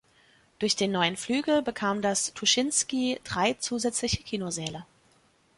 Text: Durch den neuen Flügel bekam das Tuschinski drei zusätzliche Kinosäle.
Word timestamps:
Durch 0.57 0.75
den 0.75 0.91
neuen 0.93 1.15
Flügel 1.15 1.61
bekam 1.61 2.01
das 2.01 2.33
Tuschinski 2.33 3.19
drei 3.23 3.53
zusätzliche 3.53 4.23
Kinosäle. 4.23 4.83